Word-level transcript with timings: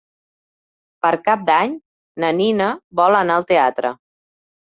Per 1.05 1.11
Cap 1.27 1.43
d'Any 1.49 1.75
na 2.23 2.31
Nina 2.39 2.71
vol 3.01 3.19
anar 3.19 3.37
al 3.41 3.47
teatre. 3.53 3.93